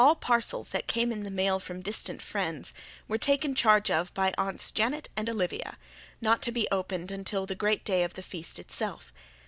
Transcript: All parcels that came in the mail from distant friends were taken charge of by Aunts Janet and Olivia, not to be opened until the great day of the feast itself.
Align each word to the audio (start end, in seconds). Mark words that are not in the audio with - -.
All 0.03 0.15
parcels 0.15 0.69
that 0.69 0.87
came 0.87 1.11
in 1.11 1.21
the 1.21 1.29
mail 1.29 1.59
from 1.59 1.83
distant 1.83 2.23
friends 2.23 2.73
were 3.07 3.19
taken 3.19 3.53
charge 3.53 3.91
of 3.91 4.11
by 4.15 4.33
Aunts 4.35 4.71
Janet 4.71 5.09
and 5.15 5.29
Olivia, 5.29 5.77
not 6.19 6.41
to 6.41 6.51
be 6.51 6.67
opened 6.71 7.11
until 7.11 7.45
the 7.45 7.53
great 7.53 7.85
day 7.85 8.03
of 8.03 8.15
the 8.15 8.23
feast 8.23 8.57
itself. 8.57 9.13